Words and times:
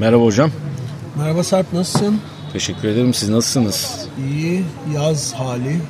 Merhaba 0.00 0.24
hocam. 0.24 0.50
Merhaba 1.18 1.44
Sarp 1.44 1.72
nasılsın? 1.72 2.20
Teşekkür 2.52 2.88
ederim. 2.88 3.14
Siz 3.14 3.28
nasılsınız? 3.28 4.08
İyi 4.28 4.64
yaz 4.94 5.34
hali. 5.34 5.80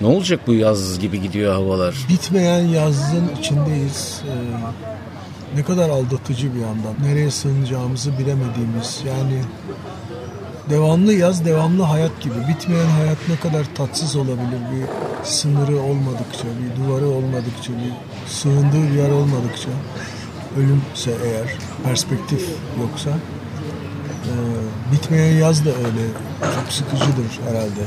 Ne 0.00 0.06
olacak 0.06 0.40
bu 0.46 0.54
yaz 0.54 0.98
gibi 0.98 1.20
gidiyor 1.20 1.54
havalar? 1.54 2.06
Bitmeyen 2.08 2.64
yazın 2.64 3.30
içindeyiz. 3.40 4.22
Ee, 4.26 5.58
ne 5.58 5.62
kadar 5.62 5.88
aldatıcı 5.88 6.54
bir 6.54 6.60
yandan. 6.60 6.94
Nereye 7.02 7.30
sığınacağımızı 7.30 8.18
bilemediğimiz 8.18 9.00
yani 9.06 9.42
devamlı 10.70 11.12
yaz 11.12 11.44
devamlı 11.44 11.82
hayat 11.82 12.20
gibi. 12.20 12.34
Bitmeyen 12.48 12.90
hayat 12.90 13.18
ne 13.28 13.36
kadar 13.36 13.66
tatsız 13.74 14.16
olabilir 14.16 14.60
bir 14.72 14.86
sınırı 15.26 15.80
olmadıkça, 15.80 16.44
bir 16.44 16.84
duvarı 16.84 17.08
olmadıkça, 17.08 17.72
bir 17.72 17.92
sığındığı 18.30 18.90
bir 18.90 18.98
yer 18.98 19.10
olmadıkça. 19.10 19.70
Ölümse 20.56 21.10
eğer, 21.24 21.56
perspektif 21.84 22.48
yoksa. 22.80 23.10
Ee, 23.10 24.92
bitmeyen 24.92 25.38
yaz 25.38 25.64
da 25.64 25.68
öyle 25.70 26.06
çok 26.40 26.72
sıkıcıdır 26.72 27.40
herhalde. 27.48 27.84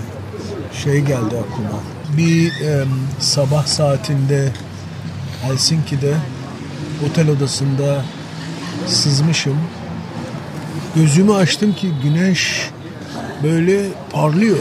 Şey 0.84 1.00
geldi 1.02 1.36
aklıma. 1.38 1.80
Bir 2.18 2.62
em, 2.62 2.90
sabah 3.20 3.66
saatinde 3.66 4.52
Helsinki'de 5.42 6.14
otel 7.10 7.30
odasında 7.30 8.06
sızmışım. 8.88 9.58
Gözümü 10.96 11.34
açtım 11.34 11.74
ki 11.74 11.92
güneş 12.04 12.70
böyle 13.44 13.86
parlıyor. 14.12 14.58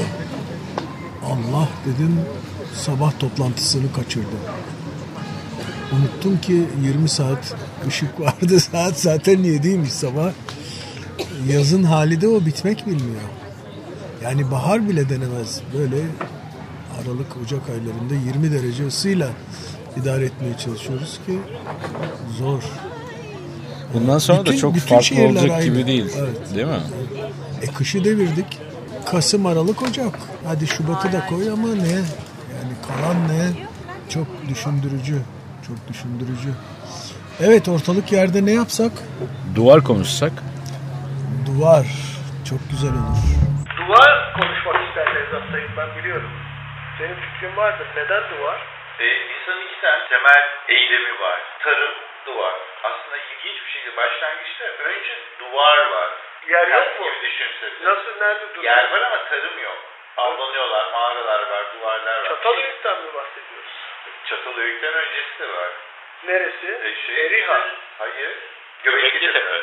Allah 1.26 1.68
dedim 1.86 2.20
sabah 2.76 3.12
toplantısını 3.18 3.92
kaçırdım. 3.92 4.40
Unuttum 5.92 6.40
ki 6.40 6.64
20 6.84 7.08
saat 7.08 7.54
ışık 7.88 8.20
vardı. 8.20 8.60
Saat 8.72 8.98
zaten 9.00 9.36
7'ymiş 9.36 9.86
sabah. 9.88 10.32
Yazın 11.48 11.82
hali 11.82 12.20
de 12.20 12.28
o 12.28 12.46
bitmek 12.46 12.86
bilmiyor. 12.86 13.22
Yani 14.22 14.50
bahar 14.50 14.88
bile 14.88 15.08
denemez. 15.08 15.60
Böyle 15.78 15.96
Aralık, 17.02 17.36
Ocak 17.44 17.60
aylarında 17.70 18.14
20 18.26 18.52
derece 18.52 18.86
ısıyla 18.86 19.28
idare 20.02 20.24
etmeye 20.24 20.56
çalışıyoruz 20.58 21.20
ki 21.26 21.38
zor. 22.38 22.62
Bundan 23.94 24.18
sonra 24.18 24.40
da 24.40 24.44
Bütün- 24.44 24.58
çok 24.58 24.74
bütün 24.74 24.88
farklı 24.88 25.22
olacak 25.22 25.50
aynı. 25.50 25.64
gibi 25.64 25.86
değil. 25.86 26.06
Evet. 26.18 26.54
Değil 26.54 26.66
mi? 26.66 26.80
E 27.62 27.66
kışı 27.66 28.04
devirdik. 28.04 28.58
Kasım, 29.10 29.46
Aralık, 29.46 29.82
Ocak. 29.82 30.18
Hadi 30.46 30.66
Şubat'ı 30.66 31.12
da 31.12 31.26
koy 31.26 31.50
ama 31.50 31.68
ne? 31.68 31.88
Yani 31.92 32.72
kalan 32.88 33.28
ne? 33.28 33.50
Çok 34.08 34.26
düşündürücü. 34.48 35.18
Çok 35.66 35.78
düşündürücü. 35.90 36.50
Evet 37.46 37.64
ortalık 37.74 38.06
yerde 38.18 38.38
ne 38.48 38.54
yapsak? 38.60 38.92
Duvar 39.56 39.80
konuşsak. 39.90 40.34
Duvar. 41.48 41.86
Çok 42.50 42.60
güzel 42.72 42.94
olur. 43.02 43.22
Duvar 43.80 44.12
konuşmak 44.38 44.78
ister 44.86 45.06
Nevzat 45.14 45.44
Sayın 45.52 45.72
ben 45.80 45.90
biliyorum. 45.98 46.32
Senin 46.98 47.16
fikrin 47.24 47.56
vardır. 47.56 47.86
Neden 47.96 48.22
duvar? 48.32 48.58
E, 49.04 49.06
insanın 49.32 49.62
iki 49.66 49.78
tane 49.82 50.02
temel 50.12 50.42
eylemi 50.76 51.12
var. 51.24 51.38
Tarım, 51.64 51.94
duvar. 52.26 52.54
Aslında 52.88 53.16
ilginç 53.30 53.58
bir 53.64 53.70
şekilde 53.74 53.96
başlangıçta 53.96 54.64
önce 54.90 55.14
duvar 55.40 55.78
var. 55.96 56.10
Yer 56.52 56.66
yok 56.76 56.88
mu? 57.00 57.06
Nasıl 57.88 58.12
nerede 58.22 58.46
duruyor? 58.54 58.64
Yer 58.64 58.84
var 58.92 59.02
ama 59.08 59.18
tarım 59.30 59.56
yok. 59.68 59.78
Avlanıyorlar, 60.16 60.84
mağaralar 60.92 61.40
var, 61.50 61.64
duvarlar 61.74 62.18
var. 62.22 62.28
Çatalhöyük'ten 62.28 62.96
mi 63.02 63.10
bahsediyoruz? 63.18 63.76
Çatalhöyük'ten 64.24 64.94
öncesi 64.94 65.38
de 65.38 65.48
var. 65.48 65.70
Neresi? 66.24 66.78
E, 66.84 67.06
şey, 67.06 67.26
Eriha. 67.26 67.68
Hayır. 67.98 68.32
Göbekli 68.82 69.32
Tepe. 69.32 69.62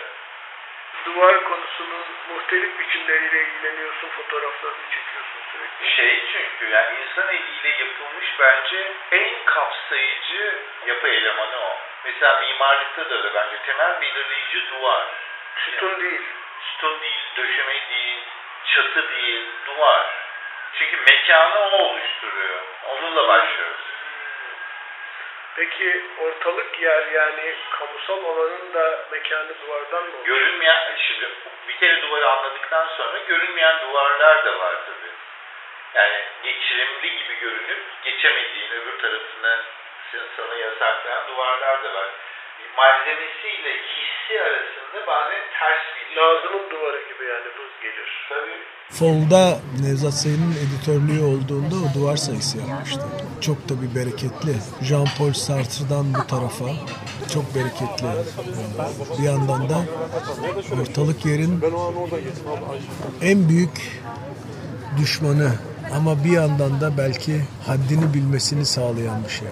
Duvar 1.05 1.43
konusunun 1.43 2.05
muhtelif 2.29 2.79
biçimleriyle 2.79 3.43
ilgileniyorsun, 3.43 4.09
fotoğraflarını 4.09 4.85
çekiyorsun 4.91 5.41
sürekli. 5.51 5.95
Şey 5.95 6.23
çünkü 6.33 6.73
yani 6.73 6.97
insan 6.99 7.27
eliyle 7.27 7.69
yapılmış 7.69 8.25
bence 8.39 8.91
en 9.11 9.45
kapsayıcı 9.45 10.55
yapı 10.85 11.07
elemanı 11.07 11.57
o. 11.59 11.77
Mesela 12.05 12.39
mimarlıkta 12.39 13.09
da 13.09 13.15
öyle 13.15 13.33
bence 13.33 13.57
temel 13.65 14.01
belirleyici 14.01 14.69
duvar. 14.71 15.03
Sütun 15.65 15.99
değil. 16.01 16.21
Sütun 16.71 17.01
değil, 17.01 17.19
döşeme 17.37 17.73
değil, 17.89 18.19
çatı 18.65 19.09
değil, 19.09 19.45
duvar. 19.65 20.05
Çünkü 20.79 20.97
mekanı 20.97 21.59
o 21.59 21.77
oluşturuyor. 21.77 22.59
Onunla 22.89 23.27
başlıyoruz. 23.27 23.68
Peki 25.59 26.01
ortalık 26.19 26.81
yer 26.81 27.07
yani 27.07 27.55
kamusal 27.71 28.23
olanın 28.23 28.73
da 28.73 28.99
mekanı 29.11 29.53
duvardan 29.61 30.03
mı? 30.03 30.23
Görünmeyen, 30.23 30.95
şimdi 31.07 31.29
bir 31.67 31.77
kere 31.77 32.01
duvarı 32.01 32.29
anladıktan 32.29 32.87
sonra 32.97 33.17
görünmeyen 33.27 33.75
duvarlar 33.81 34.45
da 34.45 34.59
var 34.59 34.75
tabii. 34.85 35.13
Yani 35.93 36.23
geçirimli 36.43 37.17
gibi 37.17 37.39
görünüp 37.39 37.79
geçemediğin 38.03 38.71
öbür 38.71 38.99
tarafını 39.01 39.59
sana 40.37 40.55
yasaklayan 40.55 41.27
duvarlar 41.27 41.83
da 41.83 41.93
var. 41.93 42.07
Malzemesiyle 42.77 43.71
hissi 43.93 44.33
arasında 44.47 44.99
bazen 45.11 45.43
ters 45.57 45.83
bir 45.95 46.07
Nazım'ın 46.17 46.65
duvarı 46.71 47.01
gibi 47.09 47.23
yani 47.33 47.49
buz 47.57 47.73
gelir. 47.83 48.09
Tabii. 48.29 48.59
Fol'da 48.99 49.59
Nevzat 49.83 50.13
Sayın'ın 50.13 50.55
editörlüğü 50.63 51.23
olduğunda 51.23 51.75
o 51.75 51.99
duvar 51.99 52.17
sayısı 52.17 52.57
yapmıştı. 52.57 53.05
Çok 53.41 53.69
da 53.69 53.73
bir 53.81 53.95
bereketli. 53.95 54.53
Jean-Paul 54.81 55.33
Sartre'dan 55.33 56.13
bu 56.13 56.27
tarafa 56.27 56.65
çok 57.33 57.55
bereketli. 57.55 58.07
Bir 59.19 59.23
yandan 59.23 59.69
da 59.69 59.77
ortalık 60.81 61.25
yerin 61.25 61.61
en 63.21 63.49
büyük 63.49 64.01
düşmanı 64.97 65.51
ama 65.95 66.23
bir 66.23 66.31
yandan 66.31 66.81
da 66.81 66.97
belki 66.97 67.41
haddini 67.67 68.13
bilmesini 68.13 68.65
sağlayan 68.65 69.23
bir 69.23 69.29
şey. 69.29 69.47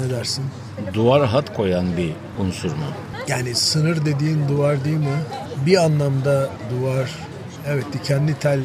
Ne 0.00 0.10
dersin? 0.10 0.44
Duvar 0.94 1.26
hat 1.26 1.56
koyan 1.56 1.96
bir 1.96 2.12
unsur 2.38 2.70
mu? 2.70 2.84
Yani 3.28 3.54
sınır 3.54 4.04
dediğin 4.04 4.48
duvar 4.48 4.84
değil 4.84 4.96
mi? 4.96 5.22
Bir 5.66 5.84
anlamda 5.84 6.50
duvar 6.70 7.10
evet 7.66 7.84
dikenli 7.92 8.34
tel 8.34 8.60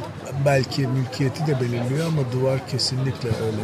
belki 0.46 0.88
mülkiyeti 0.88 1.48
de 1.48 1.60
belirliyor 1.62 2.08
ama 2.08 2.22
duvar 2.32 2.68
kesinlikle 2.68 3.30
öyle. 3.30 3.64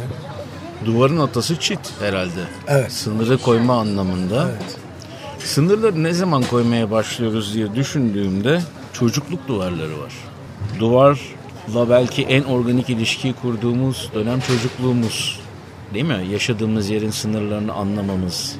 Duvarın 0.84 1.18
atası 1.18 1.56
çit 1.60 1.80
herhalde. 2.00 2.40
Evet. 2.68 2.92
Sınırı 2.92 3.38
koyma 3.38 3.80
anlamında. 3.80 4.48
Evet. 4.50 4.76
Sınırları 5.38 6.02
ne 6.02 6.12
zaman 6.12 6.42
koymaya 6.42 6.90
başlıyoruz 6.90 7.54
diye 7.54 7.74
düşündüğümde 7.74 8.60
çocukluk 8.92 9.48
duvarları 9.48 10.00
var. 10.00 10.12
Duvarla 10.80 11.90
belki 11.90 12.22
en 12.22 12.42
organik 12.42 12.90
ilişkiyi 12.90 13.34
kurduğumuz 13.34 14.10
dönem 14.14 14.40
çocukluğumuz. 14.40 15.40
Değil 15.94 16.04
mi? 16.04 16.26
Yaşadığımız 16.30 16.88
yerin 16.88 17.10
sınırlarını 17.10 17.72
anlamamız. 17.72 18.56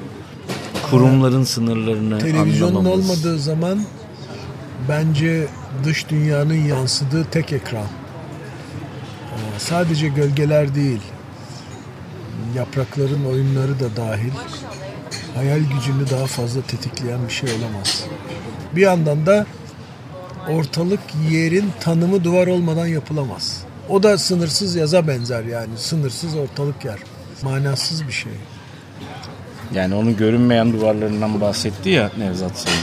Kurumların 0.91 1.43
sınırlarını 1.43 2.19
Televizyonun 2.19 2.75
anlamamız. 2.75 3.09
olmadığı 3.09 3.39
zaman 3.39 3.79
bence 4.89 5.47
dış 5.83 6.09
dünyanın 6.09 6.53
yansıdığı 6.67 7.25
tek 7.25 7.53
ekran. 7.53 7.83
Ee, 7.83 9.59
Sadece 9.59 10.07
gölgeler 10.07 10.75
değil, 10.75 11.01
yaprakların 12.55 13.25
oyunları 13.25 13.79
da 13.79 13.95
dahil 13.97 14.31
hayal 15.35 15.59
gücünü 15.59 16.09
daha 16.11 16.25
fazla 16.27 16.61
tetikleyen 16.61 17.19
bir 17.27 17.33
şey 17.33 17.49
olamaz. 17.49 18.03
Bir 18.75 18.81
yandan 18.81 19.25
da 19.25 19.45
ortalık 20.49 20.99
yerin 21.31 21.71
tanımı 21.79 22.23
duvar 22.23 22.47
olmadan 22.47 22.87
yapılamaz. 22.87 23.63
O 23.89 24.03
da 24.03 24.17
sınırsız 24.17 24.75
yaza 24.75 25.07
benzer 25.07 25.43
yani. 25.43 25.77
Sınırsız 25.77 26.35
ortalık 26.35 26.85
yer. 26.85 26.99
Manasız 27.43 28.07
bir 28.07 28.11
şey. 28.11 28.31
Yani 29.73 29.95
onun 29.95 30.17
görünmeyen 30.17 30.73
duvarlarından 30.73 31.41
bahsetti 31.41 31.89
ya 31.89 32.11
Nevzat 32.17 32.57
Sayın. 32.57 32.79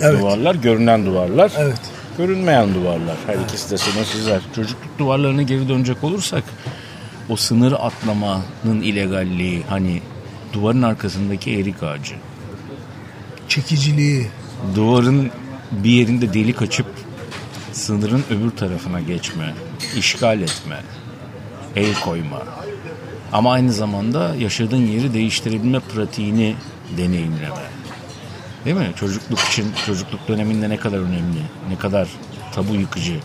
Evet. 0.00 0.20
Duvarlar 0.20 0.54
görünen 0.54 1.06
duvarlar. 1.06 1.52
Evet. 1.58 1.80
Görünmeyen 2.18 2.74
duvarlar. 2.74 3.16
Her 3.26 3.34
ikisi 3.34 3.70
de 3.70 3.78
sınırsızlar. 3.78 4.42
Çocukluk 4.54 4.98
duvarlarına 4.98 5.42
geri 5.42 5.68
dönecek 5.68 6.04
olursak 6.04 6.44
o 7.28 7.36
sınır 7.36 7.72
atlamanın 7.72 8.80
illegalliği 8.82 9.62
hani 9.68 10.02
duvarın 10.52 10.82
arkasındaki 10.82 11.58
erik 11.58 11.82
ağacı. 11.82 12.14
Çekiciliği. 13.48 14.28
Duvarın 14.74 15.30
bir 15.72 15.90
yerinde 15.90 16.34
delik 16.34 16.62
açıp 16.62 16.86
sınırın 17.72 18.24
öbür 18.30 18.50
tarafına 18.50 19.00
geçme, 19.00 19.54
işgal 19.96 20.40
etme, 20.40 20.80
el 21.76 21.94
koyma. 22.04 22.42
Ama 23.34 23.52
aynı 23.52 23.72
zamanda 23.72 24.34
yaşadığın 24.34 24.86
yeri 24.86 25.14
değiştirebilme 25.14 25.80
pratiğini 25.80 26.56
deneyimleme. 26.96 27.48
Değil 28.64 28.76
mi? 28.76 28.92
Çocukluk 28.96 29.38
için, 29.38 29.66
çocukluk 29.86 30.28
döneminde 30.28 30.68
ne 30.68 30.76
kadar 30.76 30.98
önemli, 30.98 31.40
ne 31.68 31.78
kadar 31.78 32.08
tabu 32.52 32.74
yıkıcı. 32.74 33.20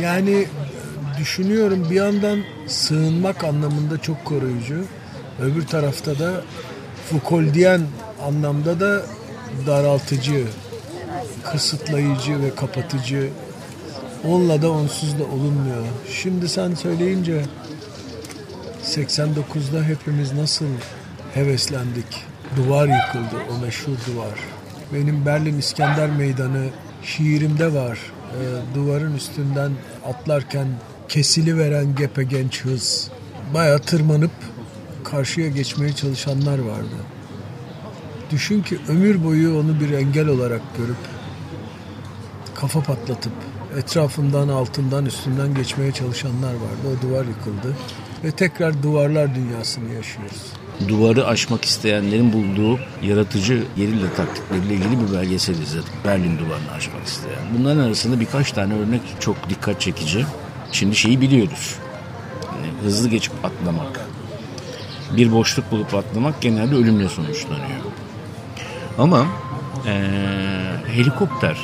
Yani 0.00 0.46
düşünüyorum 1.18 1.86
bir 1.90 1.94
yandan 1.94 2.38
sığınmak 2.66 3.44
anlamında 3.44 3.98
çok 3.98 4.24
koruyucu. 4.24 4.84
Öbür 5.40 5.66
tarafta 5.66 6.18
da 6.18 6.42
Foucault'diyen 7.10 7.80
anlamda 8.22 8.80
da 8.80 9.02
daraltıcı, 9.66 10.44
kısıtlayıcı 11.44 12.42
ve 12.42 12.54
kapatıcı. 12.54 13.30
Onunla 14.28 14.62
da 14.62 14.70
onsuz 14.70 15.18
da 15.18 15.24
olunmuyor. 15.24 15.84
Şimdi 16.10 16.48
sen 16.48 16.74
söyleyince 16.74 17.42
89'da 18.84 19.82
hepimiz 19.84 20.32
nasıl 20.32 20.66
heveslendik. 21.34 22.24
Duvar 22.56 22.88
yıkıldı, 22.88 23.42
o 23.50 23.64
meşhur 23.64 23.92
duvar. 24.06 24.38
Benim 24.94 25.26
Berlin 25.26 25.58
İskender 25.58 26.10
Meydanı 26.10 26.68
şiirimde 27.02 27.74
var. 27.74 27.98
Ee, 27.98 28.74
duvarın 28.74 29.16
üstünden 29.16 29.72
atlarken 30.06 30.66
kesili 31.08 31.58
veren 31.58 31.94
gepe 31.94 32.24
genç 32.24 32.64
hız. 32.64 33.10
Baya 33.54 33.78
tırmanıp 33.78 34.32
karşıya 35.04 35.48
geçmeye 35.48 35.92
çalışanlar 35.92 36.58
vardı. 36.58 36.96
Düşün 38.30 38.62
ki 38.62 38.78
ömür 38.88 39.24
boyu 39.24 39.58
onu 39.58 39.80
bir 39.80 39.92
engel 39.92 40.28
olarak 40.28 40.60
görüp 40.78 40.96
kafa 42.54 42.80
patlatıp 42.80 43.32
etrafından, 43.76 44.48
altından, 44.48 45.06
üstünden 45.06 45.54
geçmeye 45.54 45.92
çalışanlar 45.92 46.52
vardı. 46.54 46.98
O 46.98 47.02
duvar 47.08 47.24
yıkıldı 47.24 47.76
ve 48.24 48.30
tekrar 48.30 48.82
duvarlar 48.82 49.34
dünyasını 49.34 49.94
yaşıyoruz. 49.94 50.42
Duvarı 50.88 51.26
aşmak 51.26 51.64
isteyenlerin 51.64 52.32
bulduğu 52.32 52.78
yaratıcı 53.02 53.64
gerilla 53.76 54.14
taktikleriyle 54.16 54.74
ilgili 54.74 55.00
bir 55.00 55.14
belgesel 55.14 55.54
izledim. 55.54 55.92
Berlin 56.04 56.38
duvarını 56.38 56.72
aşmak 56.76 57.06
isteyen. 57.06 57.38
Bunların 57.58 57.80
arasında 57.80 58.20
birkaç 58.20 58.52
tane 58.52 58.74
örnek 58.74 59.00
çok 59.20 59.48
dikkat 59.50 59.80
çekici. 59.80 60.26
Şimdi 60.72 60.96
şeyi 60.96 61.20
biliyoruz. 61.20 61.74
Yani 62.44 62.72
hızlı 62.82 63.08
geçip 63.08 63.32
atlamak. 63.44 64.00
Bir 65.16 65.32
boşluk 65.32 65.70
bulup 65.70 65.94
atlamak 65.94 66.40
genelde 66.40 66.74
ölümle 66.74 67.08
sonuçlanıyor. 67.08 67.80
Ama 68.98 69.26
eee, 69.86 69.92
helikopter 70.86 71.58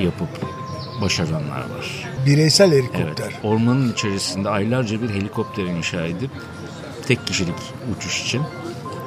yapıp 0.00 0.28
başaranlar 1.00 1.60
var. 1.60 2.04
Bireysel 2.26 2.72
Evet, 2.72 2.84
helikopter. 2.94 3.32
ormanın 3.42 3.92
içerisinde 3.92 4.48
aylarca 4.48 5.02
bir 5.02 5.10
helikopter 5.10 5.64
inşa 5.64 6.06
edip 6.06 6.30
tek 7.08 7.26
kişilik 7.26 7.54
uçuş 7.96 8.22
için 8.22 8.42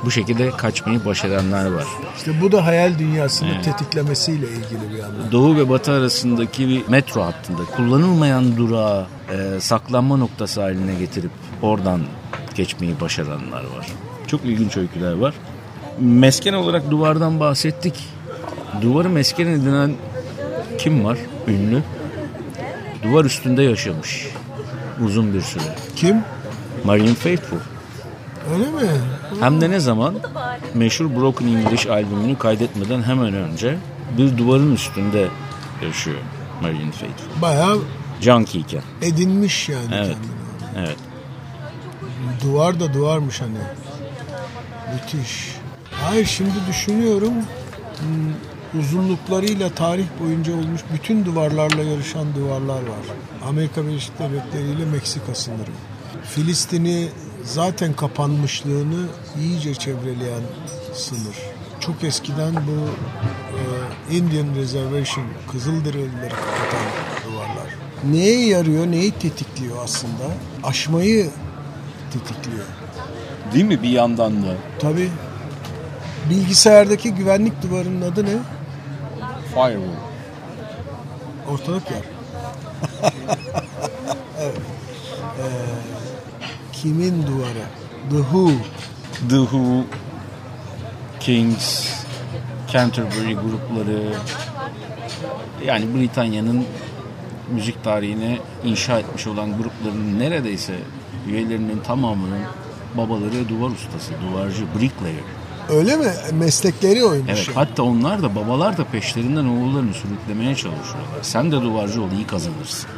bu 0.06 0.12
şekilde 0.12 0.50
kaçmayı 0.50 1.06
başaranlar 1.06 1.72
var. 1.72 1.84
İşte 2.18 2.42
bu 2.42 2.52
da 2.52 2.66
hayal 2.66 3.00
dünyasını 3.00 3.62
tetiklemesiyle 3.62 4.46
ilgili 4.48 4.92
bir 4.94 4.98
yandan. 4.98 5.32
Doğu 5.32 5.56
ve 5.56 5.70
Batı 5.70 5.92
arasındaki 5.92 6.68
bir 6.68 6.88
metro 6.88 7.22
hattında 7.24 7.62
kullanılmayan 7.76 8.58
durağı 8.58 9.08
e, 9.32 9.60
saklanma 9.60 10.18
noktası 10.18 10.62
haline 10.62 10.96
getirip 10.96 11.32
oradan 11.62 12.02
geçmeyi 12.56 13.00
başaranlar 13.02 13.64
var. 13.64 13.88
Çok 14.28 14.46
ilginç 14.46 14.78
öyküler 14.78 15.14
var. 15.14 15.34
Mesken 16.00 16.54
olarak 16.54 16.92
duvardan 16.92 17.40
bahsettik. 17.40 17.94
Duvarı 18.82 19.10
mesken 19.10 19.48
edinen 19.48 19.94
kim 20.78 21.06
var? 21.06 21.18
Ünlü. 21.48 21.84
Duvar 23.04 23.26
üstünde 23.26 23.64
yaşamış 23.64 24.28
uzun 25.06 25.34
bir 25.34 25.42
süre. 25.42 25.64
Kim? 25.96 26.24
Marian 26.84 27.14
Faithfull. 27.16 27.58
Öyle 28.54 28.66
mi? 28.72 28.92
Hem 29.40 29.62
de 29.62 29.70
ne 29.70 29.80
zaman? 29.80 30.16
Meşhur 30.74 31.16
Broken 31.16 31.48
English 31.48 31.88
albümünü 31.88 32.38
kaydetmeden 32.38 33.04
hemen 33.04 33.34
önce 33.34 33.78
bir 34.18 34.38
duvarın 34.38 34.76
üstünde 34.76 35.28
yaşıyor 35.86 36.18
Marian 36.62 36.92
Faithfull. 36.92 37.42
Bayağı 37.42 37.80
Junkie'ken. 38.22 38.82
edinmiş 39.02 39.70
yani 39.70 39.86
Evet. 39.94 40.08
kendini. 40.08 40.88
Evet. 40.88 40.98
Duvar 42.44 42.80
da 42.80 42.94
duvarmış 42.94 43.42
hani. 43.42 43.58
Müthiş. 44.94 45.52
Hayır 45.92 46.26
şimdi 46.26 46.54
düşünüyorum 46.70 47.34
hmm, 48.00 48.34
uzunluklarıyla 48.80 49.70
tarih 49.70 50.06
boyunca 50.22 50.54
olmuş 50.54 50.82
bütün 50.94 51.26
duvarlarla 51.26 51.84
yarışan 51.84 52.36
duvarlar 52.36 52.82
var. 52.82 53.06
Amerika 53.50 53.88
Birleşik 53.88 54.20
Devletleri 54.20 54.64
ile 54.64 54.86
Meksika 54.86 55.36
sınırı. 55.36 55.72
Filistin'i 56.24 57.08
zaten 57.44 57.94
kapanmışlığını 57.94 59.06
iyice 59.40 59.74
çevreleyen 59.74 60.42
sınır. 60.94 61.36
Çok 61.80 62.04
eskiden 62.04 62.54
bu 62.56 62.90
e, 63.58 64.16
Indian 64.16 64.56
Reservation, 64.56 65.26
Kızılderilileri 65.52 66.30
kapatan 66.30 66.86
duvarlar. 67.26 67.76
Neye 68.12 68.48
yarıyor, 68.48 68.88
neyi 68.88 69.12
tetikliyor 69.12 69.84
aslında? 69.84 70.24
Aşmayı 70.64 71.30
tetikliyor. 72.14 72.66
Değil 73.54 73.66
mi 73.66 73.84
bir 73.84 73.90
yandan 73.90 74.44
da? 74.44 74.56
Tabii. 74.80 75.10
Bilgisayardaki 76.30 77.12
güvenlik 77.14 77.64
duvarının 77.64 78.02
adı 78.12 78.26
ne? 78.26 78.38
Firewall. 79.58 79.96
Ortalık 81.52 81.92
yer. 81.92 82.02
evet. 84.40 84.58
Ee, 85.40 85.44
kimin 86.74 87.28
duvarı? 87.28 87.66
The 88.10 88.18
Who. 88.18 88.52
The 89.30 89.36
Who, 89.36 89.84
Kings, 91.20 91.90
Canterbury 92.72 93.34
grupları 93.34 94.14
yani 95.66 95.96
Britanya'nın 95.96 96.66
müzik 97.52 97.84
tarihine 97.84 98.38
inşa 98.64 99.00
etmiş 99.00 99.28
olan 99.28 99.58
grupların 99.58 100.20
neredeyse 100.20 100.74
üyelerinin 101.28 101.80
tamamının 101.80 102.42
babaları 102.98 103.50
duvar 103.50 103.70
ustası, 103.70 104.14
duvarcı, 104.22 104.66
bricklayer. 104.80 105.24
Öyle 105.70 105.98
mi? 105.98 106.12
Meslekleri 106.34 107.06
oymuş. 107.06 107.30
Evet, 107.30 107.48
yani. 107.48 107.56
hatta 107.56 107.84
onlar 107.84 108.24
da 108.24 108.36
babalar 108.36 108.78
da 108.78 108.84
peşlerinden 108.84 109.46
oğullarını 109.46 109.94
sürüklemeye 109.94 110.56
çalışıyorlar. 110.56 111.20
Sen 111.22 111.52
de 111.52 111.56
duvarcı 111.62 112.02
ol, 112.02 112.12
iyi 112.18 112.28
kazanırsın. 112.28 112.90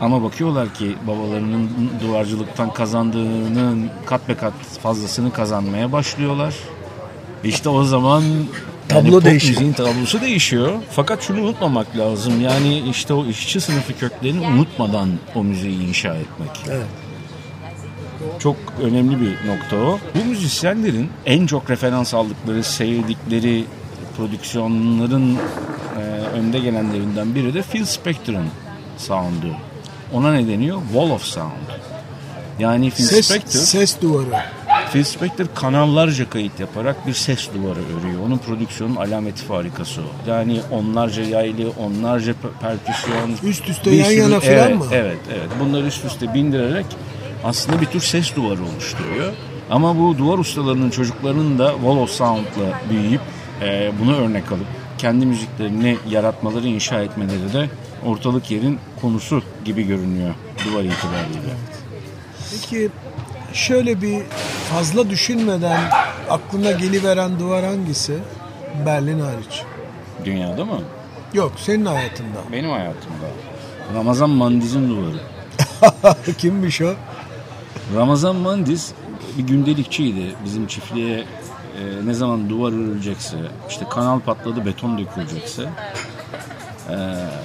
Ama 0.00 0.22
bakıyorlar 0.22 0.74
ki 0.74 0.96
babalarının 1.06 1.70
duvarcılıktan 2.02 2.72
kazandığının 2.72 3.90
kat 4.06 4.28
be 4.28 4.34
kat 4.34 4.52
fazlasını 4.82 5.32
kazanmaya 5.32 5.92
başlıyorlar. 5.92 6.54
İşte 7.44 7.68
o 7.68 7.84
zaman 7.84 8.22
Tablo 8.88 9.10
pop 9.10 9.24
değişiyor. 9.24 9.52
müziğin 9.52 9.72
tablosu 9.72 10.20
değişiyor. 10.20 10.72
Fakat 10.90 11.22
şunu 11.22 11.40
unutmamak 11.40 11.96
lazım. 11.96 12.40
Yani 12.40 12.78
işte 12.90 13.14
o 13.14 13.26
işçi 13.26 13.60
sınıfı 13.60 13.98
köklerini 13.98 14.46
unutmadan 14.46 15.08
o 15.34 15.44
müziği 15.44 15.88
inşa 15.88 16.14
etmek. 16.14 16.50
Evet. 16.70 16.86
Çok 18.42 18.56
önemli 18.82 19.20
bir 19.20 19.48
nokta 19.48 19.76
o. 19.76 19.98
Bu 20.14 20.24
müzisyenlerin 20.24 21.10
en 21.26 21.46
çok 21.46 21.70
referans 21.70 22.14
aldıkları, 22.14 22.64
sevdikleri 22.64 23.64
prodüksiyonların 24.16 25.36
e, 25.98 26.02
önde 26.34 26.58
gelenlerinden 26.58 27.34
biri 27.34 27.54
de 27.54 27.62
Phil 27.62 27.84
Spector'ın 27.84 28.46
sound'u. 28.96 29.54
Ona 30.12 30.32
ne 30.32 30.48
deniyor? 30.48 30.82
Wall 30.92 31.10
of 31.10 31.22
Sound. 31.22 31.52
Yani 32.58 32.90
Phil 32.90 33.04
Ses, 33.04 33.26
Spector, 33.26 33.60
ses 33.60 34.00
duvarı. 34.02 34.26
Phil 34.92 35.04
Spector 35.04 35.46
kanallarca 35.54 36.30
kayıt 36.30 36.60
yaparak 36.60 37.06
bir 37.06 37.14
ses 37.14 37.48
duvarı 37.54 37.80
örüyor. 37.80 38.20
Onun 38.26 38.38
prodüksiyonun 38.38 38.96
alameti 38.96 39.42
farikası 39.42 40.00
o. 40.00 40.30
Yani 40.30 40.60
onlarca 40.70 41.22
yaylı, 41.22 41.72
onlarca 41.84 42.32
per- 42.32 42.58
perküsyon. 42.60 43.50
Üst 43.50 43.68
üste 43.68 43.90
yan 43.90 44.04
sürü- 44.04 44.18
yana 44.18 44.40
falan 44.40 44.54
evet, 44.54 44.78
mı? 44.78 44.86
Evet, 44.92 45.18
evet. 45.30 45.48
Bunları 45.60 45.86
üst 45.86 46.04
üste 46.04 46.34
bindirerek 46.34 46.86
aslında 47.44 47.80
bir 47.80 47.86
tür 47.86 48.00
ses 48.00 48.36
duvarı 48.36 48.62
oluşturuyor. 48.62 49.32
Ama 49.70 49.98
bu 49.98 50.18
duvar 50.18 50.38
ustalarının 50.38 50.90
çocuklarının 50.90 51.58
da 51.58 51.72
Wall 51.72 51.96
of 51.96 52.10
Sound'la 52.10 52.80
büyüyüp 52.90 53.20
e, 53.62 53.92
bunu 54.00 54.16
örnek 54.16 54.52
alıp 54.52 54.66
kendi 54.98 55.26
müziklerini 55.26 55.96
yaratmaları, 56.08 56.66
inşa 56.66 57.02
etmeleri 57.02 57.52
de 57.52 57.68
ortalık 58.06 58.50
yerin 58.50 58.78
konusu 59.00 59.42
gibi 59.64 59.86
görünüyor 59.86 60.34
duvar 60.66 60.84
itibariyle. 60.84 61.54
Peki 62.50 62.90
şöyle 63.52 64.02
bir 64.02 64.22
fazla 64.70 65.10
düşünmeden 65.10 65.80
aklına 66.30 66.72
geliveren 66.72 67.40
duvar 67.40 67.64
hangisi? 67.64 68.18
Berlin 68.86 69.20
hariç. 69.20 69.62
Dünyada 70.24 70.64
mı? 70.64 70.80
Yok 71.34 71.52
senin 71.56 71.84
hayatında. 71.84 72.38
Benim 72.52 72.70
hayatımda. 72.70 73.26
Ramazan 73.94 74.30
Mandiz'in 74.30 74.88
duvarı. 74.90 75.20
Kimmiş 76.38 76.80
o? 76.80 76.94
Ramazan 77.96 78.36
Mandiz 78.36 78.92
bir 79.38 79.42
gündelikçiydi. 79.42 80.34
Bizim 80.44 80.66
çiftliğe 80.66 81.18
e, 81.18 81.26
ne 82.06 82.14
zaman 82.14 82.48
duvar 82.48 82.72
örülecekse, 82.72 83.36
işte 83.68 83.84
kanal 83.90 84.20
patladı 84.20 84.66
beton 84.66 84.98
dökülecekse 84.98 85.68
e, 86.88 86.96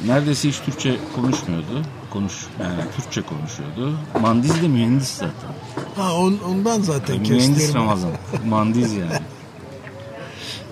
neredeyse 0.08 0.50
hiç 0.50 0.60
Türkçe 0.60 0.96
konuşmuyordu. 1.16 1.82
Konuş, 2.13 2.34
yani 2.62 2.75
Türkçe 2.96 3.22
konuşuyordu. 3.22 3.98
Mandiz 4.22 4.62
de 4.62 4.68
mühendis 4.68 5.10
zaten. 5.10 5.50
Ha 5.96 6.13
on, 6.13 6.38
ondan 6.50 6.82
zaten 6.82 7.20
mühendis 7.20 7.58
kestirme. 7.58 7.80
Ramazan. 7.80 8.12
Mandiz 8.50 8.94
yani. 8.94 9.12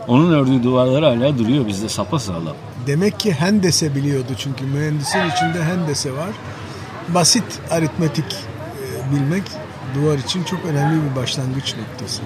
Onun 0.07 0.31
ördüğü 0.31 0.63
duvarlar 0.63 1.03
hala 1.03 1.37
duruyor 1.37 1.67
bizde 1.67 1.89
sapasağlam. 1.89 2.55
Demek 2.87 3.19
ki 3.19 3.33
hendese 3.33 3.95
biliyordu 3.95 4.31
çünkü 4.37 4.65
mühendisin 4.65 5.19
içinde 5.19 5.63
hendese 5.63 6.13
var. 6.13 6.29
Basit 7.09 7.59
aritmetik 7.71 8.25
e, 8.33 9.11
bilmek 9.15 9.43
duvar 9.95 10.17
için 10.17 10.43
çok 10.43 10.65
önemli 10.65 11.09
bir 11.09 11.15
başlangıç 11.15 11.75
noktası. 11.75 12.21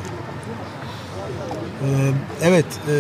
E, 1.82 1.88
evet, 2.42 2.66
e, 2.88 2.94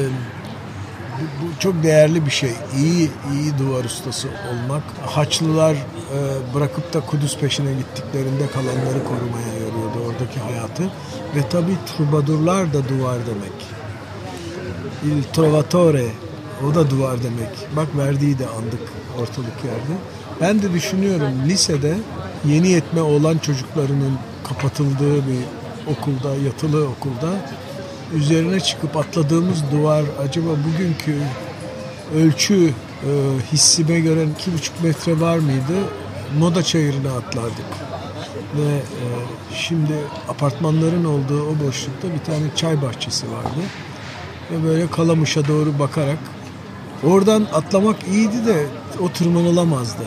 bu, 1.19 1.59
çok 1.59 1.83
değerli 1.83 2.25
bir 2.25 2.31
şey. 2.31 2.51
İyi 2.77 3.09
iyi 3.33 3.57
duvar 3.59 3.83
ustası 3.83 4.27
olmak. 4.27 4.83
Haçlılar 5.05 5.73
e, 5.73 6.19
bırakıp 6.55 6.93
da 6.93 6.99
Kudüs 6.99 7.37
peşine 7.37 7.73
gittiklerinde 7.73 8.47
kalanları 8.47 9.03
korumaya 9.03 9.53
yarıyordu 9.53 9.99
oradaki 10.07 10.39
hayatı. 10.39 10.83
Ve 11.35 11.49
tabii 11.49 11.75
trubadurlar 11.85 12.73
da 12.73 12.89
duvar 12.89 13.17
demek. 13.27 13.79
Il 15.03 15.23
Trovatore 15.23 16.05
o 16.67 16.75
da 16.75 16.89
duvar 16.89 17.23
demek. 17.23 17.75
Bak 17.75 17.87
verdiği 17.97 18.39
de 18.39 18.47
andık 18.47 18.81
ortalık 19.21 19.65
yerde. 19.65 19.99
Ben 20.41 20.61
de 20.61 20.73
düşünüyorum 20.73 21.31
lisede 21.45 21.97
yeni 22.45 22.67
yetme 22.67 23.01
olan 23.01 23.37
çocuklarının 23.37 24.17
kapatıldığı 24.49 25.15
bir 25.15 25.43
okulda, 25.87 26.35
yatılı 26.45 26.87
okulda 26.87 27.29
üzerine 28.13 28.59
çıkıp 28.59 28.97
atladığımız 28.97 29.63
duvar 29.71 30.03
acaba 30.23 30.49
bugünkü 30.49 31.17
ölçü 32.15 32.65
e, 32.65 33.09
hissime 33.51 33.99
göre 33.99 34.27
iki 34.39 34.53
buçuk 34.53 34.83
metre 34.83 35.19
var 35.19 35.37
mıydı? 35.37 35.77
Moda 36.39 36.63
çayırına 36.63 37.11
atlardık. 37.11 37.65
Ve 38.57 38.75
e, 38.75 39.05
şimdi 39.53 39.93
apartmanların 40.29 41.05
olduğu 41.05 41.43
o 41.43 41.67
boşlukta 41.67 42.07
bir 42.13 42.25
tane 42.25 42.55
çay 42.55 42.81
bahçesi 42.81 43.31
vardı. 43.31 43.59
Ve 44.51 44.63
böyle 44.63 44.87
Kalamış'a 44.87 45.47
doğru 45.47 45.79
bakarak 45.79 46.19
oradan 47.03 47.47
atlamak 47.53 48.07
iyiydi 48.07 48.45
de 48.45 48.65
o 48.99 49.09
tırmanılamazdı. 49.09 50.03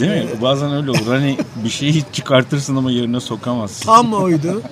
Değil 0.00 0.24
mi? 0.24 0.30
Bazen 0.42 0.72
öyle 0.72 0.90
olur. 0.90 1.06
Hani 1.06 1.38
bir 1.64 1.68
şeyi 1.70 2.04
çıkartırsın 2.12 2.76
ama 2.76 2.90
yerine 2.90 3.20
sokamazsın. 3.20 3.86
Tam 3.86 4.14
oydu. 4.14 4.62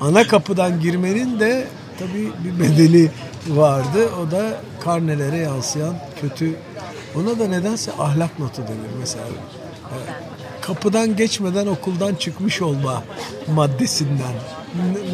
Ana 0.00 0.26
kapıdan 0.26 0.80
girmenin 0.80 1.40
de 1.40 1.66
tabii 1.98 2.28
bir 2.44 2.64
bedeli 2.64 3.10
vardı. 3.48 4.08
O 4.22 4.30
da 4.30 4.60
karnelere 4.84 5.36
yansıyan 5.36 5.94
kötü. 6.20 6.54
Ona 7.16 7.38
da 7.38 7.48
nedense 7.48 7.92
ahlak 7.98 8.38
notu 8.38 8.62
denir 8.62 8.90
mesela. 9.00 9.24
Evet. 9.94 10.14
Kapıdan 10.60 11.16
geçmeden 11.16 11.66
okuldan 11.66 12.14
çıkmış 12.14 12.62
olma 12.62 13.02
maddesinden. 13.54 14.32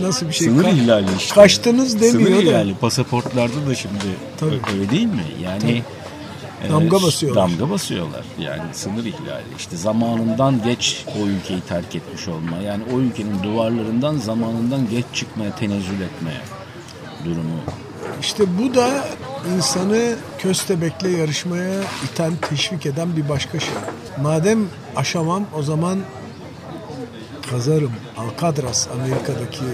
Nasıl 0.03 0.29
bir 0.29 0.33
şey? 0.33 0.49
Sınır 0.49 0.65
ihlali 0.65 1.07
işte. 1.19 1.35
Kaçtınız 1.35 2.01
demiyor 2.01 2.31
Sınır 2.31 2.47
da. 2.47 2.51
ihlali. 2.51 2.75
Pasaportlarda 2.75 3.67
da 3.69 3.75
şimdi 3.75 3.95
Tabii. 4.41 4.61
öyle 4.75 4.91
değil 4.91 5.07
mi? 5.07 5.25
Yani 5.43 5.71
e, 5.73 5.83
Damga 6.71 7.03
basıyorlar. 7.03 7.51
Damga 7.51 7.71
basıyorlar. 7.71 8.25
Yani 8.39 8.63
sınır 8.73 9.05
ihlali. 9.05 9.45
İşte 9.59 9.77
zamanından 9.77 10.63
geç 10.63 11.05
o 11.21 11.27
ülkeyi 11.27 11.61
terk 11.61 11.95
etmiş 11.95 12.29
olma. 12.29 12.57
Yani 12.57 12.83
o 12.95 12.99
ülkenin 12.99 13.43
duvarlarından 13.43 14.17
zamanından 14.17 14.91
geç 14.91 15.05
çıkmaya, 15.13 15.55
tenezzül 15.55 16.01
etmeye 16.01 16.41
durumu. 17.25 17.61
İşte 18.21 18.45
bu 18.59 18.75
da 18.75 19.09
insanı 19.57 20.17
köstebekle 20.39 21.09
yarışmaya 21.11 21.81
iten, 22.05 22.33
teşvik 22.49 22.87
eden 22.87 23.17
bir 23.17 23.29
başka 23.29 23.61
şey. 23.61 23.75
Madem 24.23 24.69
aşamam 24.97 25.45
o 25.59 25.63
zaman 25.63 25.99
kazarım. 27.51 27.93
Alcatraz 28.17 28.89
Amerika'daki 28.95 29.65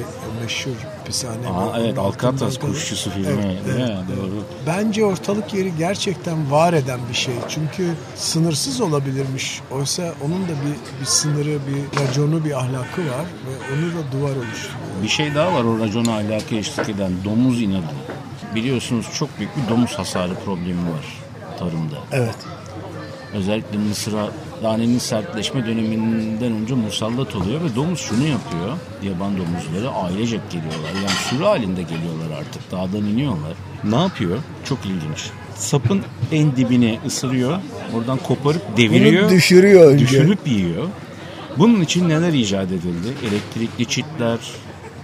meşhur 0.43 0.77
hapishane. 1.03 1.49
Aa, 1.49 1.81
evet 1.81 1.99
Alcatraz 1.99 2.59
kuşçusu 2.59 3.11
filmi. 3.11 3.27
Evet, 3.29 3.63
evet. 3.77 3.91
Doğru. 4.17 4.45
Bence 4.67 5.05
ortalık 5.05 5.55
yeri 5.55 5.77
gerçekten 5.79 6.51
var 6.51 6.73
eden 6.73 7.01
bir 7.11 7.15
şey. 7.15 7.35
Çünkü 7.49 7.95
sınırsız 8.17 8.81
olabilirmiş. 8.81 9.61
Oysa 9.71 10.15
onun 10.25 10.43
da 10.43 10.49
bir, 10.49 11.01
bir 11.01 11.07
sınırı, 11.07 11.59
bir 11.67 12.01
raconu, 12.01 12.45
bir 12.45 12.59
ahlakı 12.59 13.01
var 13.01 13.27
ve 13.47 13.75
onu 13.75 13.87
da 13.87 14.13
duvar 14.13 14.37
oluşturuyor. 14.37 15.03
Bir 15.03 15.09
şey 15.09 15.35
daha 15.35 15.55
var 15.55 15.65
o 15.65 15.79
racona 15.79 16.15
alaka 16.15 16.57
eşlik 16.57 16.89
eden 16.89 17.13
domuz 17.25 17.63
inadı. 17.63 17.95
Biliyorsunuz 18.55 19.07
çok 19.19 19.39
büyük 19.39 19.51
bir 19.57 19.69
domuz 19.75 19.93
hasarı 19.93 20.35
problemi 20.35 20.83
var 20.91 21.07
tarımda. 21.59 21.97
Evet. 22.13 22.37
Özellikle 23.35 23.79
Mısır'a 23.79 24.29
danenin 24.63 24.99
sertleşme 24.99 25.67
döneminden 25.67 26.53
önce 26.53 26.75
musallat 26.75 27.37
oluyor 27.37 27.61
ve 27.61 27.77
domuz 27.77 28.01
şunu 28.01 28.27
yapıyor. 28.27 28.77
Yaban 29.03 29.37
domuzları 29.37 29.91
ailecek 29.91 30.41
geliyorlar. 30.51 30.91
Yani 30.95 31.17
sürü 31.31 31.45
halinde 31.45 31.83
geliyorlar 31.83 32.39
artık. 32.39 32.71
Dağdan 32.71 33.05
iniyorlar. 33.07 33.53
Ne 33.85 33.97
yapıyor? 33.97 34.39
Çok 34.65 34.79
ilginç. 34.85 35.31
Sapın 35.55 36.03
en 36.33 36.57
dibine 36.57 36.99
ısırıyor. 37.07 37.59
Oradan 37.95 38.19
koparıp 38.19 38.77
deviriyor. 38.77 39.23
Bunu 39.23 39.31
düşürüyor 39.31 39.93
önce. 39.93 40.05
Düşürüp 40.05 40.49
yiyor. 40.49 40.89
Bunun 41.59 41.81
için 41.81 42.09
neler 42.09 42.33
icat 42.33 42.67
edildi? 42.67 43.09
Elektrikli 43.29 43.87
çitler, 43.89 44.39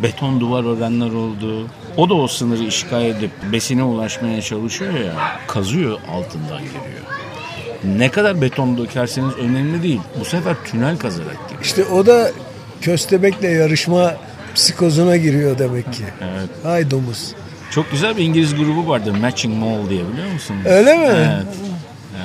beton 0.02 0.40
duvar 0.40 0.76
örenler 0.76 1.10
oldu. 1.10 1.66
O 1.96 2.08
da 2.08 2.14
o 2.14 2.28
sınırı 2.28 2.64
işgal 2.64 3.04
edip 3.04 3.30
besine 3.52 3.82
ulaşmaya 3.82 4.42
çalışıyor 4.42 4.92
ya. 4.92 5.40
Kazıyor 5.46 5.98
altından 6.10 6.58
giriyor. 6.58 7.02
Ne 7.84 8.08
kadar 8.10 8.40
beton 8.40 8.78
dökerseniz 8.78 9.34
önemli 9.36 9.82
değil. 9.82 10.00
Bu 10.20 10.24
sefer 10.24 10.56
tünel 10.64 10.98
kazarak 10.98 11.48
giriyor. 11.48 11.64
İşte 11.64 11.84
o 11.84 12.06
da 12.06 12.30
köstebekle 12.80 13.48
yarışma 13.48 14.14
psikozuna 14.54 15.16
giriyor 15.16 15.58
demek 15.58 15.92
ki. 15.92 16.04
Evet. 16.20 16.48
Hay 16.62 16.90
domuz. 16.90 17.34
Çok 17.70 17.90
güzel 17.90 18.16
bir 18.16 18.24
İngiliz 18.24 18.56
grubu 18.56 18.88
vardı. 18.88 19.14
Matching 19.14 19.54
Mall 19.58 19.90
diye 19.90 20.02
biliyor 20.12 20.32
musunuz? 20.32 20.60
Öyle 20.64 20.94
mi? 20.96 21.06
Evet. 21.06 21.46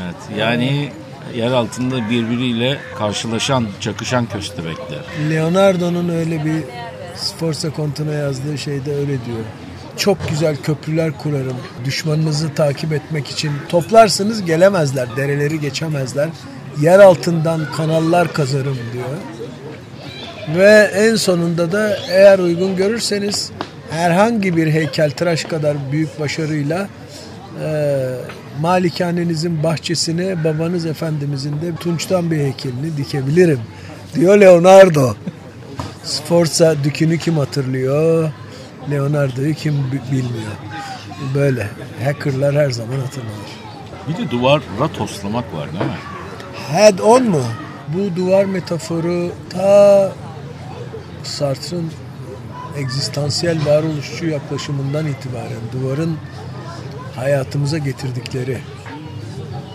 Evet. 0.04 0.40
Yani 0.40 0.92
yer 1.36 1.52
altında 1.52 2.10
birbiriyle 2.10 2.78
karşılaşan, 2.98 3.68
çakışan 3.80 4.26
köstebekler. 4.26 5.00
Leonardo'nun 5.30 6.10
öyle 6.10 6.46
bir 6.46 6.64
Sforza 7.16 7.72
Conte'na 7.76 8.14
yazdığı 8.14 8.58
şeyde 8.58 8.96
öyle 8.96 9.08
diyor. 9.26 9.44
Çok 10.04 10.30
güzel 10.30 10.56
köprüler 10.56 11.18
kurarım. 11.18 11.58
Düşmanınızı 11.86 12.54
takip 12.54 12.94
etmek 12.94 13.28
için 13.28 13.52
toplarsınız 13.70 14.46
gelemezler. 14.46 15.08
Dereleri 15.18 15.60
geçemezler. 15.60 16.30
Yer 16.82 17.00
altından 17.00 17.62
kanallar 17.78 18.34
kazarım 18.34 18.78
diyor. 18.94 19.06
Ve 20.58 20.92
en 20.96 21.16
sonunda 21.16 21.72
da 21.72 21.98
eğer 22.10 22.40
uygun 22.40 22.76
görürseniz 22.76 23.52
herhangi 23.90 24.58
bir 24.58 24.72
heykeltıraş 24.72 25.44
kadar 25.44 25.78
büyük 25.92 26.20
başarıyla 26.20 26.88
e, 27.64 28.00
malikanenizin 28.62 29.64
bahçesine 29.64 30.44
babanız 30.44 30.86
efendimizin 30.86 31.52
de 31.52 31.76
Tunç'tan 31.80 32.32
bir 32.32 32.38
heykelini 32.38 32.98
dikebilirim 32.98 33.60
diyor 34.16 34.38
Leonardo. 34.38 35.16
Sforza 36.04 36.76
dükünü 36.84 37.18
kim 37.18 37.38
hatırlıyor? 37.38 38.32
Leonardo'yu 38.92 39.54
kim 39.54 39.74
bi- 39.92 40.12
bilmiyor. 40.12 40.52
Böyle. 41.36 41.68
Hackerlar 42.06 42.56
her 42.56 42.72
zaman 42.72 43.00
hatırlanır. 43.00 43.52
Bir 44.08 44.18
de 44.18 44.32
duvara 44.32 44.88
toslamak 44.94 45.54
var 45.54 45.72
değil 45.74 45.84
mi? 45.86 45.98
Head 46.72 47.00
on 47.00 47.24
mu? 47.24 47.44
Bu 47.88 48.16
duvar 48.16 48.46
metaforu 48.46 49.32
ta 49.50 50.12
Sartre'ın 51.24 51.92
egzistansiyel 52.78 53.58
varoluşçu 53.66 54.26
yaklaşımından 54.26 55.08
itibaren 55.08 55.62
duvarın 55.74 56.18
hayatımıza 57.16 57.78
getirdikleri 57.78 58.58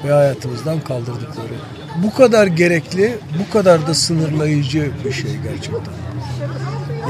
ve 0.05 0.13
hayatımızdan 0.13 0.81
kaldırdıkları. 0.81 1.55
Bu 2.03 2.15
kadar 2.15 2.47
gerekli, 2.47 3.19
bu 3.39 3.53
kadar 3.53 3.87
da 3.87 3.95
sınırlayıcı 3.95 4.91
bir 5.05 5.13
şey 5.13 5.37
gerçekten. 5.45 5.95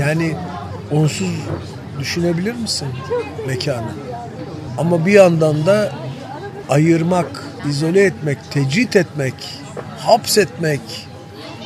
Yani 0.01 0.37
onsuz 0.91 1.35
düşünebilir 2.01 2.55
misin 2.55 2.89
mekanı? 3.47 3.91
Ama 4.79 5.07
bir 5.07 5.13
yandan 5.13 5.67
da 5.67 5.93
ayırmak, 6.69 7.45
izole 7.69 8.03
etmek, 8.05 8.39
tecrit 8.51 8.97
etmek, 8.97 9.35
hapsetmek, 9.99 10.81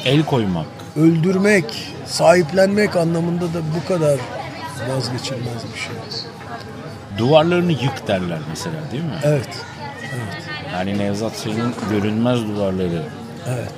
El 0.05 0.25
koymak. 0.25 0.67
öldürmek, 0.97 1.93
sahiplenmek 2.07 2.97
anlamında 2.97 3.45
da 3.45 3.59
bu 3.77 3.89
kadar 3.89 4.19
vazgeçilmez 4.91 5.62
bir 5.75 5.79
şey. 5.81 5.93
Duvarlarını 7.19 7.73
yık 7.73 8.09
derler 8.09 8.39
mesela 8.49 8.75
değil 8.93 9.05
mi? 9.05 9.11
Evet, 9.23 9.49
evet, 10.15 10.43
Yani 10.73 10.99
Nevzat 10.99 11.37
Selim'in 11.37 11.75
görünmez 11.91 12.41
duvarları. 12.49 13.03
evet. 13.49 13.73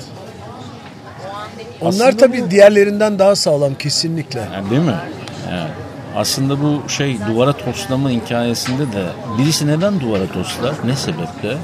Onlar 1.80 1.88
Aslında 2.08 2.16
tabii 2.16 2.50
diğerlerinden 2.50 3.18
daha 3.18 3.36
sağlam 3.36 3.74
kesinlikle. 3.74 4.48
Yani 4.54 4.70
değil 4.70 4.82
mi? 4.82 4.94
Evet. 5.50 5.70
Aslında 6.16 6.62
bu 6.62 6.88
şey 6.88 7.18
duvara 7.28 7.52
toslama 7.52 8.10
hikayesinde 8.10 8.92
de 8.92 9.06
birisi 9.38 9.66
neden 9.66 10.00
duvara 10.00 10.26
toslar? 10.26 10.74
Ne 10.84 10.96
sebeple? 10.96 11.56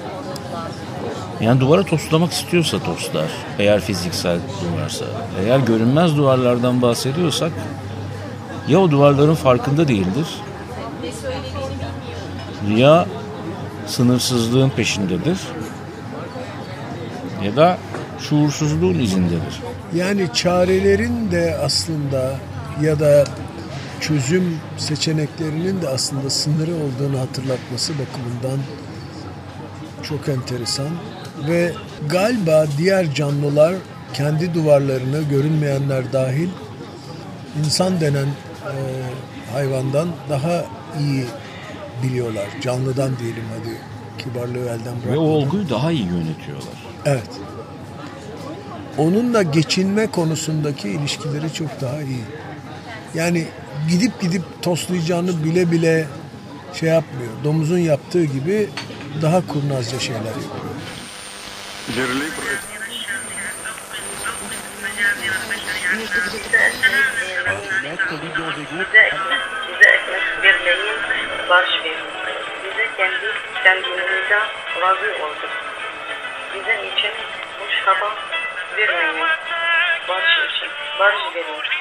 Yani 1.41 1.61
duvara 1.61 1.83
toslamak 1.83 2.33
istiyorsa 2.33 2.79
toslar. 2.79 3.29
Eğer 3.59 3.81
fiziksel 3.81 4.39
duvarsa. 4.63 5.05
Eğer 5.45 5.59
görünmez 5.59 6.17
duvarlardan 6.17 6.83
bahsediyorsak 6.83 7.53
ya 8.69 8.81
o 8.81 8.91
duvarların 8.91 9.35
farkında 9.35 9.89
değildir 9.89 10.27
ya 12.77 13.07
sınırsızlığın 13.87 14.71
peşindedir 14.71 15.39
ya 17.45 17.57
da 17.57 17.79
şuursuzluğun 18.19 18.99
izindedir. 18.99 19.61
Yani 19.95 20.27
çarelerin 20.35 21.31
de 21.31 21.59
aslında 21.65 22.37
ya 22.83 23.01
da 23.01 23.25
çözüm 24.01 24.59
seçeneklerinin 24.79 25.83
de 25.83 25.89
aslında 25.89 26.31
sınırı 26.31 26.75
olduğunu 26.75 27.21
hatırlatması 27.21 27.93
bakımından 27.93 28.59
çok 30.03 30.29
enteresan 30.29 30.89
ve 31.49 31.73
galiba 32.09 32.67
diğer 32.79 33.15
canlılar 33.15 33.75
kendi 34.15 34.55
duvarlarını 34.55 35.23
görünmeyenler 35.31 36.13
dahil 36.13 36.49
insan 37.65 38.01
denen 38.01 38.27
e, 38.27 38.75
hayvandan 39.53 40.09
daha 40.29 40.65
iyi 41.01 41.25
biliyorlar. 42.03 42.45
Canlıdan 42.61 43.19
diyelim 43.19 43.45
hadi 43.59 43.77
kibarlığı 44.23 44.59
elden 44.59 44.97
Ve 45.07 45.09
bırak. 45.09 45.19
o 45.19 45.21
olguyu 45.21 45.69
daha 45.71 45.93
iyi 45.93 46.05
yönetiyorlar. 46.07 46.85
Evet. 47.07 47.31
Onunla 48.99 49.43
geçinme 49.43 50.07
konusundaki 50.07 50.89
ilişkileri 50.89 51.53
çok 51.55 51.81
daha 51.81 52.03
iyi. 52.03 52.25
Yani 53.15 53.47
gidip 53.89 54.21
gidip 54.21 54.43
toslayacağını 54.63 55.45
bile 55.45 55.71
bile 55.71 56.07
şey 56.75 56.89
yapmıyor. 56.89 57.33
Domuzun 57.45 57.79
yaptığı 57.79 58.25
gibi 58.25 58.69
daha 59.23 59.47
kurnazca 59.47 59.99
şeyler 60.01 60.21
yapıyor. 60.21 60.71
Barış 71.51 71.85
verin. 71.85 72.07
Bize 72.65 72.89
kendi 72.97 73.27
kendimizden 73.65 74.47
razı 74.81 75.25
olduk. 75.25 75.51
Bizim 76.55 76.93
için 76.93 77.11
hoş 77.59 77.75
hava 77.87 78.15
vermeyin. 78.77 79.29
Barış 80.09 80.33
için, 80.33 80.69
barış 80.99 81.35
verin. 81.35 81.80